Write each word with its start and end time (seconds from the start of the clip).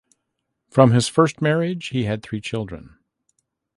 From 0.67 0.93
his 0.93 1.07
first 1.07 1.43
marriage 1.43 1.89
he 1.89 2.05
had 2.05 2.23
three 2.23 2.41
children. 2.41 2.97